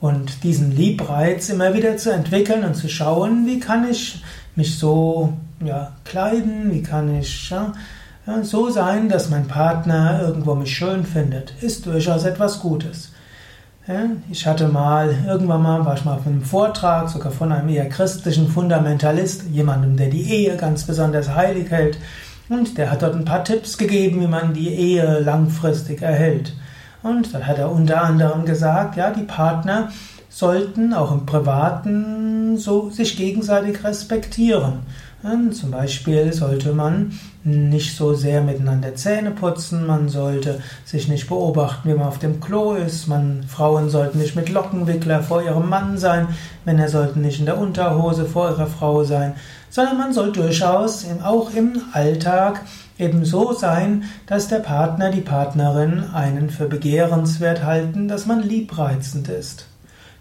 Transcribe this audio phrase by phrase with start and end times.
[0.00, 4.24] Und diesen Liebreiz immer wieder zu entwickeln und zu schauen, wie kann ich
[4.56, 7.72] mich so ja, kleiden, wie kann ich ja,
[8.42, 13.12] so sein, dass mein Partner irgendwo mich schön findet, ist durchaus etwas Gutes.
[14.30, 17.86] Ich hatte mal, irgendwann mal, war ich mal auf einem Vortrag, sogar von einem eher
[17.86, 21.98] christlichen Fundamentalist, jemandem, der die Ehe ganz besonders heilig hält.
[22.48, 26.54] Und der hat dort ein paar Tipps gegeben, wie man die Ehe langfristig erhält.
[27.02, 29.90] Und dann hat er unter anderem gesagt, ja, die Partner
[30.34, 34.80] sollten auch im Privaten so sich gegenseitig respektieren.
[35.52, 37.12] Zum Beispiel sollte man
[37.44, 42.40] nicht so sehr miteinander Zähne putzen, man sollte sich nicht beobachten, wie man auf dem
[42.40, 46.26] Klo ist, man, Frauen sollten nicht mit Lockenwickler vor ihrem Mann sein,
[46.64, 49.34] Männer sollten nicht in der Unterhose vor ihrer Frau sein,
[49.70, 52.60] sondern man soll durchaus auch im Alltag
[52.98, 59.28] eben so sein, dass der Partner, die Partnerin einen für begehrenswert halten, dass man liebreizend
[59.28, 59.68] ist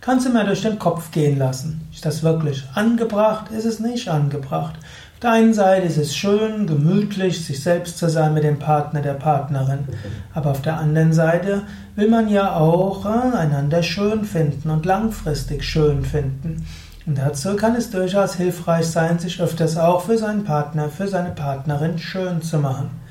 [0.03, 1.87] kannst du mal durch den Kopf gehen lassen.
[1.93, 3.51] Ist das wirklich angebracht?
[3.51, 4.75] Ist es nicht angebracht?
[4.75, 9.01] Auf der einen Seite ist es schön, gemütlich, sich selbst zu sein mit dem Partner,
[9.01, 9.87] der Partnerin.
[10.33, 11.61] Aber auf der anderen Seite
[11.95, 16.65] will man ja auch äh, einander schön finden und langfristig schön finden.
[17.05, 21.31] Und dazu kann es durchaus hilfreich sein, sich öfters auch für seinen Partner, für seine
[21.31, 23.02] Partnerin schön zu machen.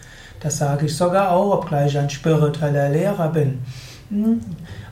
[0.43, 3.61] Das sage ich sogar auch, obgleich ich ein spiritueller Lehrer bin.
[4.11, 4.41] Hm.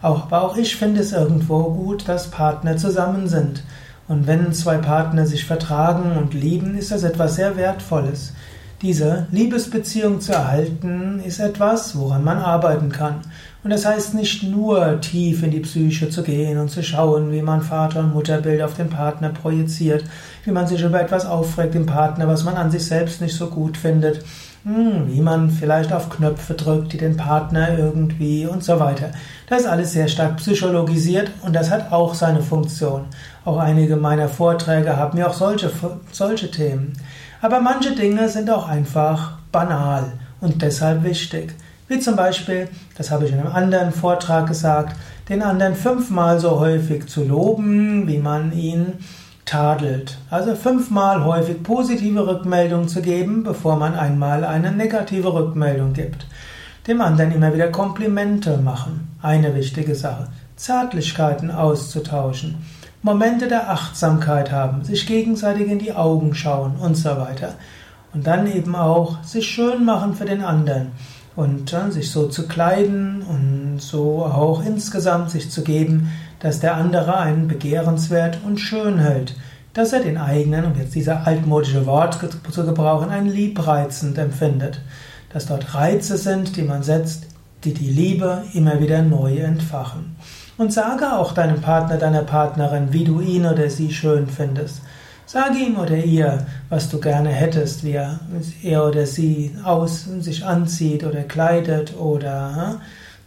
[0.01, 3.65] Auch, aber auch ich finde es irgendwo gut, dass Partner zusammen sind.
[4.07, 8.33] Und wenn zwei Partner sich vertragen und lieben, ist das etwas sehr Wertvolles.
[8.83, 13.21] Diese Liebesbeziehung zu erhalten, ist etwas, woran man arbeiten kann.
[13.63, 17.43] Und das heißt nicht nur tief in die Psyche zu gehen und zu schauen, wie
[17.43, 20.05] man Vater- und Mutterbild auf den Partner projiziert,
[20.45, 23.49] wie man sich über etwas aufregt im Partner, was man an sich selbst nicht so
[23.49, 24.25] gut findet,
[24.65, 29.11] wie man vielleicht auf Knöpfe drückt, die den Partner irgendwie und so weiter.
[29.49, 33.07] Das ist alles sehr stark psychologisiert und das hat auch seine Funktion.
[33.45, 35.71] Auch einige meiner Vorträge haben ja auch solche,
[36.13, 36.93] solche Themen.
[37.41, 41.55] Aber manche Dinge sind auch einfach banal und deshalb wichtig.
[41.89, 44.95] Wie zum Beispiel, das habe ich in einem anderen Vortrag gesagt,
[45.29, 48.99] den anderen fünfmal so häufig zu loben, wie man ihn
[49.51, 50.17] tadelt.
[50.31, 56.27] Also fünfmal häufig positive Rückmeldung zu geben, bevor man einmal eine negative Rückmeldung gibt.
[56.87, 59.09] Dem anderen immer wieder Komplimente machen.
[59.21, 60.29] Eine wichtige Sache.
[60.55, 62.59] Zärtlichkeiten auszutauschen.
[63.03, 67.55] Momente der Achtsamkeit haben, sich gegenseitig in die Augen schauen und so weiter.
[68.15, 70.93] Und dann eben auch sich schön machen für den anderen
[71.35, 76.75] und äh, sich so zu kleiden und so auch insgesamt sich zu geben, dass der
[76.75, 79.37] andere einen begehrenswert und schön hält,
[79.73, 82.19] dass er den eigenen, um jetzt dieser altmodische Wort
[82.51, 84.81] zu gebrauchen, einen liebreizend empfindet,
[85.33, 87.27] dass dort Reize sind, die man setzt,
[87.65, 90.17] die die Liebe immer wieder neu entfachen.
[90.59, 94.83] Und sage auch deinem Partner, deiner Partnerin, wie du ihn oder sie schön findest.
[95.25, 98.19] Sage ihm oder ihr, was du gerne hättest, wie er,
[98.65, 102.81] er oder sie aus, sich anzieht oder kleidet oder hm,